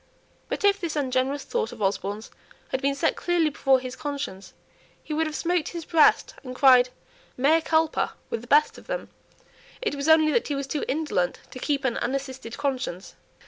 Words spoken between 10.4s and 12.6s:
he was too indolent to keep an unassisted